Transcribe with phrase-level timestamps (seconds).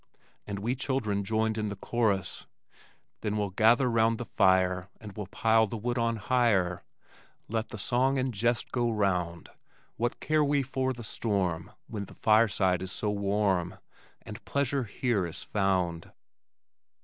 [0.47, 2.47] and we children joined in the chorus:
[3.19, 6.83] Then we'll gather round the fire And we'll pile the wood on higher,
[7.47, 9.51] Let the song and jest go round;
[9.97, 13.77] What care we for the storm, When the fireside is so warm,
[14.23, 16.11] And pleasure here is found?